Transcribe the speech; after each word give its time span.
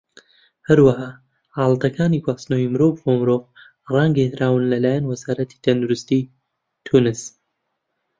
هەروەها، 0.67 1.09
حاڵەتەکانی 1.57 2.23
گواستنەوەی 2.25 2.71
مرۆڤ 2.73 2.93
بۆ 3.01 3.11
مرۆڤ 3.21 3.43
ڕاگەیەنران 3.93 4.61
لەلایەن 4.71 5.05
وەزارەتی 5.07 5.61
تەندروستی 5.65 6.23
تونس. 6.85 7.21